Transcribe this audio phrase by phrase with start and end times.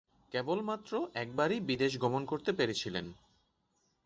[0.31, 0.91] কেবলমাত্র
[1.13, 3.05] একবারই বিদেশ গমন করতে পেরেছিলেন।